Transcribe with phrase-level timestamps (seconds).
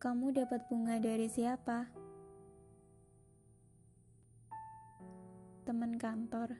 [0.00, 1.84] Kamu dapat bunga dari siapa?
[5.68, 6.56] Teman kantor.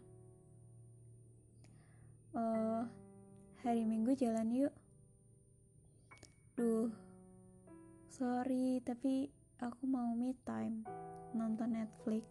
[2.36, 2.84] Oh,
[3.64, 4.76] hari Minggu jalan yuk.
[6.53, 6.93] Duh,
[8.12, 10.84] sorry, tapi aku mau me time,
[11.32, 12.29] nonton Netflix.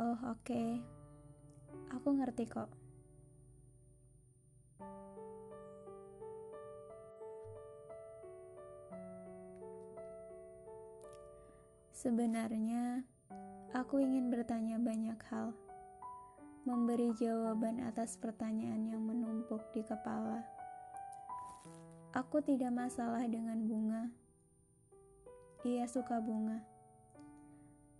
[0.00, 0.48] Oh, oke.
[0.48, 0.80] Okay.
[1.92, 2.83] Aku ngerti kok.
[12.04, 13.00] Sebenarnya,
[13.72, 15.56] aku ingin bertanya banyak hal,
[16.68, 20.44] memberi jawaban atas pertanyaan yang menumpuk di kepala.
[22.12, 24.12] Aku tidak masalah dengan bunga.
[25.64, 26.60] Ia suka bunga,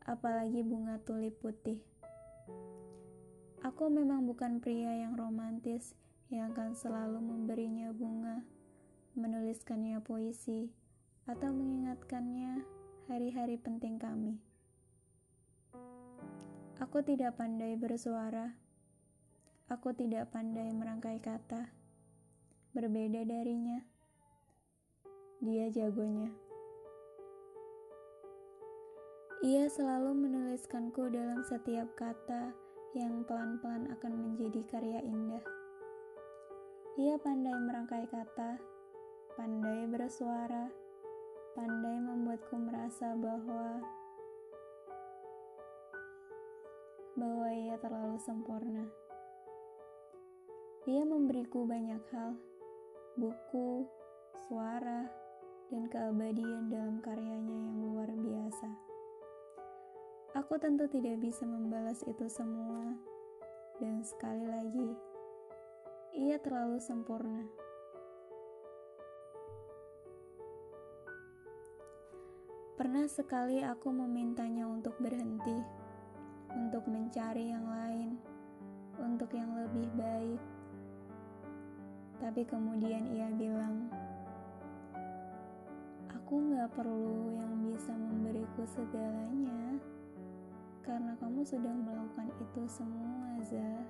[0.04, 1.80] apalagi bunga tulip putih.
[3.64, 5.96] Aku memang bukan pria yang romantis
[6.28, 8.44] yang akan selalu memberinya bunga,
[9.16, 10.68] menuliskannya puisi,
[11.24, 14.40] atau mengingatkannya hari-hari penting kami.
[16.80, 18.56] Aku tidak pandai bersuara.
[19.68, 21.68] Aku tidak pandai merangkai kata.
[22.72, 23.84] Berbeda darinya.
[25.44, 26.32] Dia jagonya.
[29.44, 32.56] Ia selalu menuliskanku dalam setiap kata
[32.96, 35.44] yang pelan-pelan akan menjadi karya indah.
[36.96, 38.56] Ia pandai merangkai kata,
[39.36, 40.83] pandai bersuara,
[41.54, 43.78] pandai membuatku merasa bahwa
[47.14, 48.84] bahwa ia terlalu sempurna.
[50.90, 52.34] Ia memberiku banyak hal,
[53.14, 53.86] buku,
[54.50, 55.06] suara,
[55.70, 58.68] dan keabadian dalam karyanya yang luar biasa.
[60.34, 62.98] Aku tentu tidak bisa membalas itu semua,
[63.78, 64.90] dan sekali lagi,
[66.18, 67.46] ia terlalu sempurna.
[72.74, 75.62] Pernah sekali aku memintanya untuk berhenti,
[76.58, 78.18] untuk mencari yang lain,
[78.98, 80.42] untuk yang lebih baik.
[82.18, 83.86] Tapi kemudian ia bilang,
[86.18, 89.78] Aku gak perlu yang bisa memberiku segalanya,
[90.82, 93.86] karena kamu sudah melakukan itu semua, Zah.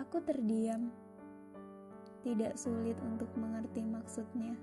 [0.00, 0.88] Aku terdiam
[2.26, 4.58] tidak sulit untuk mengerti maksudnya.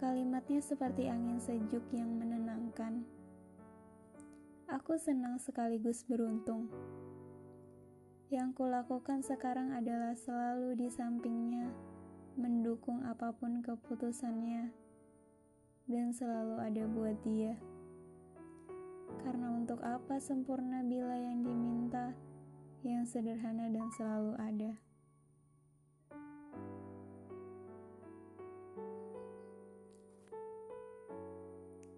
[0.00, 3.04] Kalimatnya seperti angin sejuk yang menenangkan.
[4.72, 6.72] Aku senang sekaligus beruntung.
[8.32, 11.68] Yang kulakukan sekarang adalah selalu di sampingnya,
[12.40, 14.72] mendukung apa pun keputusannya,
[15.84, 17.60] dan selalu ada buat dia.
[19.20, 22.16] Karena untuk apa sempurna bila yang diminta,
[22.82, 24.72] yang sederhana dan selalu ada.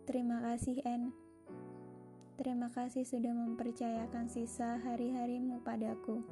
[0.09, 1.13] Terima kasih, N.
[2.41, 6.25] Terima kasih sudah mempercayakan sisa hari-harimu padaku.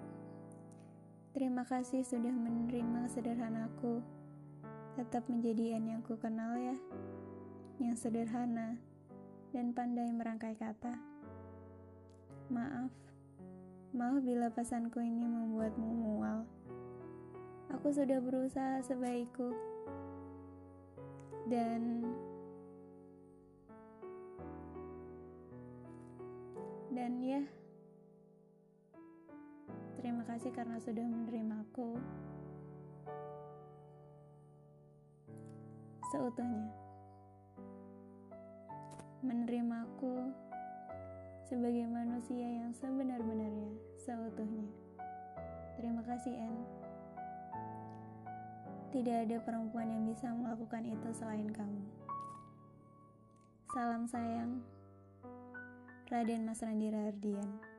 [1.36, 4.00] Terima kasih sudah menerima sederhanaku.
[4.96, 6.72] Tetap menjadi N yang ku kenal ya.
[7.76, 8.80] Yang sederhana
[9.52, 10.96] dan pandai merangkai kata.
[12.48, 12.88] Maaf.
[13.92, 16.48] Maaf bila pesanku ini membuatmu mual.
[17.76, 19.52] Aku sudah berusaha sebaikku.
[21.52, 22.08] Dan
[26.96, 27.44] Dan ya,
[30.00, 32.00] terima kasih karena sudah menerimaku
[36.08, 36.72] seutuhnya.
[39.20, 40.32] Menerimaku
[41.44, 44.64] sebagai manusia yang sebenar-benarnya, seutuhnya.
[45.76, 46.64] Terima kasih, En.
[48.96, 51.84] Tidak ada perempuan yang bisa melakukan itu selain kamu.
[53.76, 54.75] Salam sayang.
[56.10, 57.75] Raden Mas Randi Rardian